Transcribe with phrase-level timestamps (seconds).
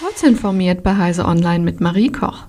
[0.00, 2.46] Kurz informiert bei Heise Online mit Marie Koch.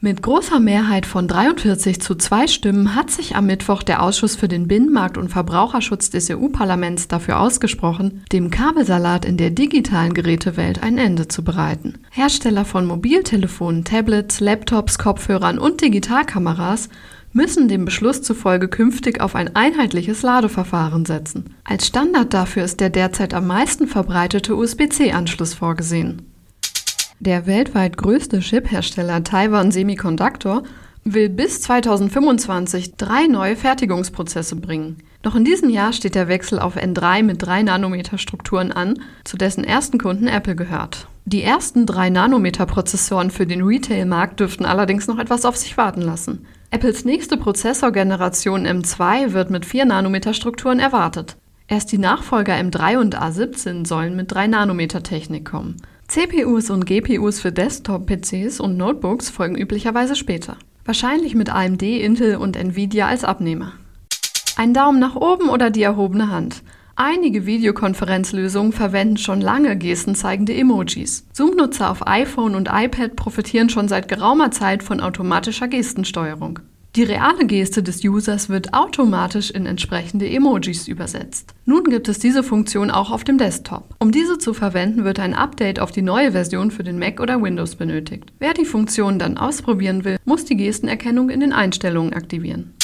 [0.00, 4.48] Mit großer Mehrheit von 43 zu 2 Stimmen hat sich am Mittwoch der Ausschuss für
[4.48, 10.96] den Binnenmarkt und Verbraucherschutz des EU-Parlaments dafür ausgesprochen, dem Kabelsalat in der digitalen Gerätewelt ein
[10.96, 11.98] Ende zu bereiten.
[12.10, 16.88] Hersteller von Mobiltelefonen, Tablets, Laptops, Kopfhörern und Digitalkameras
[17.34, 21.54] müssen dem Beschluss zufolge künftig auf ein einheitliches Ladeverfahren setzen.
[21.64, 26.31] Als Standard dafür ist der derzeit am meisten verbreitete USB-C-Anschluss vorgesehen.
[27.24, 30.64] Der weltweit größte Chip-Hersteller Taiwan Semiconductor
[31.04, 34.96] will bis 2025 drei neue Fertigungsprozesse bringen.
[35.22, 39.36] Noch in diesem Jahr steht der Wechsel auf N3 mit 3 Nanometer Strukturen an, zu
[39.36, 41.06] dessen ersten Kunden Apple gehört.
[41.24, 46.02] Die ersten 3 Nanometer Prozessoren für den Retail-Markt dürften allerdings noch etwas auf sich warten
[46.02, 46.44] lassen.
[46.72, 51.36] Apples nächste Prozessorgeneration M2 wird mit 4 Nanometer Strukturen erwartet.
[51.68, 55.76] Erst die Nachfolger M3 und A17 sollen mit 3 Nanometer Technik kommen.
[56.12, 60.58] CPUs und GPUs für Desktop-PCs und Notebooks folgen üblicherweise später.
[60.84, 63.72] Wahrscheinlich mit AMD, Intel und Nvidia als Abnehmer.
[64.56, 66.62] Ein Daumen nach oben oder die erhobene Hand.
[66.96, 71.26] Einige Videokonferenzlösungen verwenden schon lange gestenzeigende Emojis.
[71.32, 76.58] Zoom-Nutzer auf iPhone und iPad profitieren schon seit geraumer Zeit von automatischer Gestensteuerung.
[76.94, 81.54] Die reale Geste des Users wird automatisch in entsprechende Emojis übersetzt.
[81.64, 83.94] Nun gibt es diese Funktion auch auf dem Desktop.
[83.98, 87.40] Um diese zu verwenden, wird ein Update auf die neue Version für den Mac oder
[87.40, 88.30] Windows benötigt.
[88.40, 92.74] Wer die Funktion dann ausprobieren will, muss die Gestenerkennung in den Einstellungen aktivieren.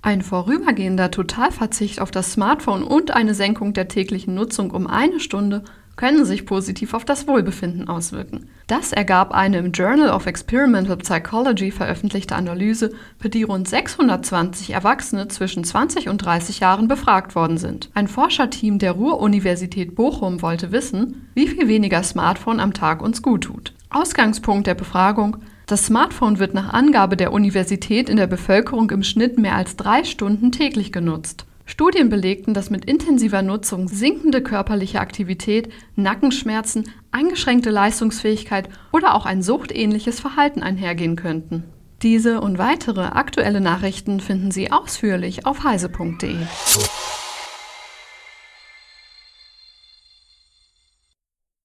[0.00, 5.64] Ein vorübergehender Totalverzicht auf das Smartphone und eine Senkung der täglichen Nutzung um eine Stunde
[5.96, 8.48] können sich positiv auf das Wohlbefinden auswirken.
[8.66, 15.28] Das ergab eine im Journal of Experimental Psychology veröffentlichte Analyse, für die rund 620 Erwachsene
[15.28, 17.90] zwischen 20 und 30 Jahren befragt worden sind.
[17.94, 23.44] Ein Forscherteam der Ruhr-Universität Bochum wollte wissen, wie viel weniger Smartphone am Tag uns gut
[23.44, 23.72] tut.
[23.90, 25.38] Ausgangspunkt der Befragung
[25.70, 30.02] das Smartphone wird nach Angabe der Universität in der Bevölkerung im Schnitt mehr als drei
[30.02, 31.46] Stunden täglich genutzt.
[31.70, 39.40] Studien belegten, dass mit intensiver Nutzung sinkende körperliche Aktivität, Nackenschmerzen, eingeschränkte Leistungsfähigkeit oder auch ein
[39.40, 41.62] suchtähnliches Verhalten einhergehen könnten.
[42.02, 46.38] Diese und weitere aktuelle Nachrichten finden Sie ausführlich auf heise.de.